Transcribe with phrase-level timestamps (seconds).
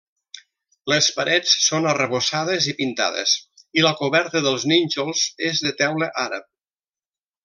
[0.91, 3.35] Les parets són arrebossades i pintades
[3.81, 6.49] i la coberta dels nínxols és de teula àrab.